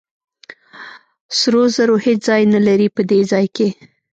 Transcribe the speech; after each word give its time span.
سرو 1.39 1.61
زرو 1.75 1.95
هېڅ 2.05 2.19
ځای 2.29 2.41
نه 2.53 2.59
لري 2.67 2.87
په 2.95 3.01
دې 3.09 3.19
ځای 3.31 3.45
کې. 3.55 3.67